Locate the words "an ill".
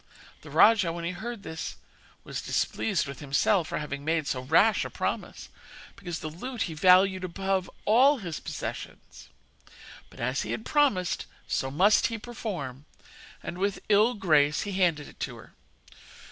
13.77-14.15